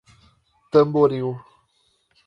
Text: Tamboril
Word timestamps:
Tamboril 0.71 1.37